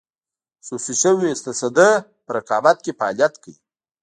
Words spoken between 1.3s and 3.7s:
تصدۍ په رقابت کې فعالیت کوي.